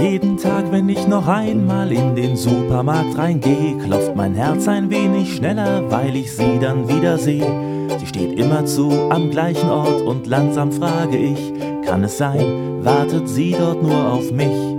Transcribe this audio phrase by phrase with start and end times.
[0.00, 5.36] Jeden Tag, wenn ich noch einmal in den Supermarkt reingehe, klopft mein Herz ein wenig
[5.36, 7.88] schneller, weil ich sie dann wieder sehe.
[7.98, 11.52] Sie steht immerzu am gleichen Ort und langsam frage ich,
[11.86, 14.74] kann es sein, wartet sie dort nur auf mich?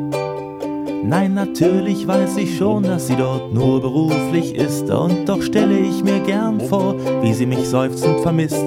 [1.03, 6.03] Nein, natürlich weiß ich schon, dass sie dort nur beruflich ist, und doch stelle ich
[6.03, 8.63] mir gern vor, wie sie mich seufzend vermisst.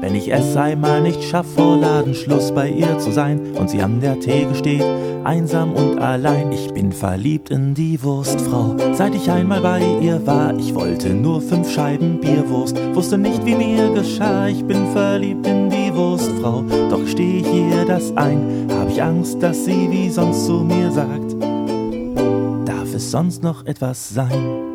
[0.00, 4.00] Wenn ich es einmal nicht schaff, vor Ladenschluss bei ihr zu sein und sie an
[4.00, 4.84] der Theke steht,
[5.24, 6.52] einsam und allein.
[6.52, 8.76] Ich bin verliebt in die Wurstfrau.
[8.92, 13.54] Seit ich einmal bei ihr war, ich wollte nur fünf Scheiben Bierwurst, wusste nicht, wie
[13.54, 14.48] mir geschah.
[14.48, 19.42] Ich bin verliebt in die Wurstfrau, doch steh ich ihr das ein, hab ich Angst,
[19.42, 21.36] dass sie wie sonst zu mir sagt
[22.96, 24.65] es sonst noch etwas sein?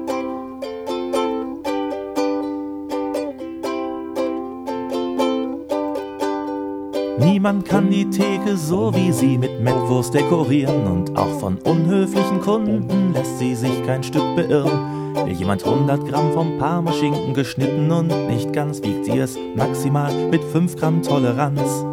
[7.23, 13.13] Niemand kann die Theke so wie sie mit Mettwurst dekorieren und auch von unhöflichen Kunden
[13.13, 15.15] lässt sie sich kein Stück beirren.
[15.25, 20.43] Will jemand 100 Gramm vom Parmaschinken geschnitten und nicht ganz wiegt sie es maximal mit
[20.43, 21.85] 5 Gramm Toleranz.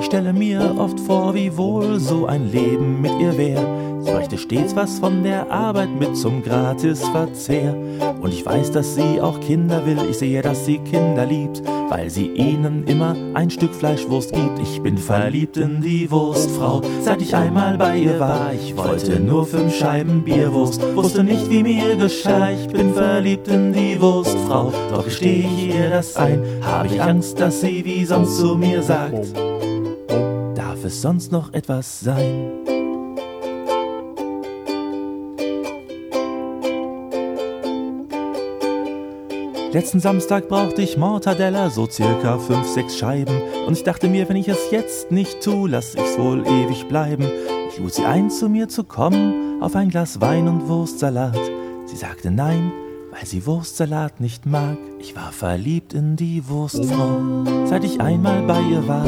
[0.00, 4.38] Ich stelle mir oft vor, wie wohl so ein Leben mit ihr wäre Sie brächte
[4.38, 7.74] stets was von der Arbeit mit zum Gratisverzehr.
[8.20, 9.98] Und ich weiß, dass sie auch Kinder will.
[10.08, 14.60] Ich sehe, dass sie Kinder liebt, weil sie ihnen immer ein Stück Fleischwurst gibt.
[14.60, 18.52] Ich bin verliebt in die Wurstfrau, seit ich einmal bei ihr war.
[18.52, 22.50] Ich wollte nur fünf Scheiben Bierwurst, wusste nicht, wie mir geschah.
[22.52, 26.44] Ich bin verliebt in die Wurstfrau, doch gestehe ich ihr das ein.
[26.62, 29.34] Habe ich Angst, dass sie wie sonst zu mir sagt.
[30.54, 32.65] Darf es sonst noch etwas sein?
[39.76, 43.42] Letzten Samstag brauchte ich Mortadella, so circa 5, 6 Scheiben.
[43.66, 47.30] Und ich dachte mir, wenn ich es jetzt nicht tu, lass ich's wohl ewig bleiben.
[47.68, 51.38] Ich lud sie ein, zu mir zu kommen, auf ein Glas Wein und Wurstsalat.
[51.84, 52.72] Sie sagte nein,
[53.10, 54.78] weil sie Wurstsalat nicht mag.
[54.98, 59.04] Ich war verliebt in die Wurstfrau, seit ich einmal bei ihr war.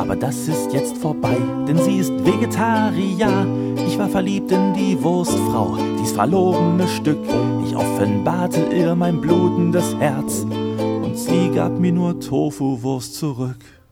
[0.00, 1.36] Aber das ist jetzt vorbei,
[1.68, 3.46] denn sie ist Vegetarier.
[3.94, 7.24] Ich war verliebt in die Wurstfrau, dies verlogene Stück.
[7.64, 10.44] Ich offenbarte ihr mein blutendes Herz
[11.04, 13.83] und sie gab mir nur Tofu-Wurst zurück.